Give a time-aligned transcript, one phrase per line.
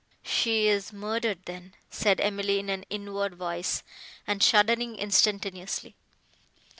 [0.25, 3.83] "She is murdered, then!" said Emily in an inward voice,
[4.25, 5.93] and shuddering instantaneously.